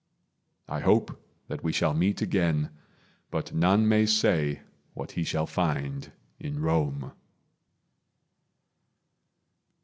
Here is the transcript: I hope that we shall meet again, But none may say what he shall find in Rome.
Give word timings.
I 0.67 0.79
hope 0.79 1.23
that 1.47 1.63
we 1.63 1.71
shall 1.71 1.93
meet 1.93 2.23
again, 2.23 2.71
But 3.29 3.53
none 3.53 3.87
may 3.87 4.07
say 4.07 4.61
what 4.95 5.11
he 5.11 5.23
shall 5.23 5.45
find 5.45 6.11
in 6.39 6.59
Rome. 6.59 7.11